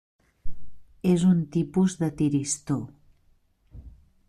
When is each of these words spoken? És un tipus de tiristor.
És 1.09 1.25
un 1.33 1.43
tipus 1.57 1.95
de 2.01 2.09
tiristor. 2.23 2.83